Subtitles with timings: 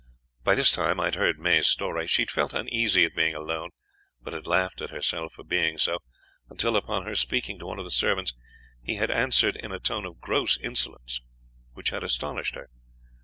[0.43, 2.07] "By this time I had heard May's story.
[2.07, 3.69] She had felt uneasy at being alone,
[4.19, 5.99] but had laughed at herself for being so,
[6.49, 8.33] until upon her speaking to one of the servants
[8.81, 11.21] he had answered in a tone of gross insolence,
[11.73, 12.67] which had astonished her.